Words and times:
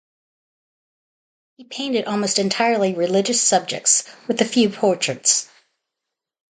He 1.57 1.63
painted 1.65 2.05
almost 2.05 2.39
entirely 2.39 2.95
religious 2.95 3.39
subjects, 3.39 4.03
with 4.27 4.41
a 4.41 4.45
few 4.45 4.67
portraits. 4.71 5.47